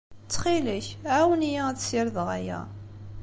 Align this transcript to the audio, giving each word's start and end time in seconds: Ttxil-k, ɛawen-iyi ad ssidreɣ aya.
Ttxil-k, 0.23 0.87
ɛawen-iyi 1.15 1.61
ad 1.69 1.77
ssidreɣ 1.79 2.27
aya. 2.37 2.59